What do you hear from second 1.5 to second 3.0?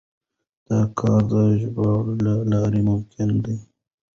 ژباړې له لارې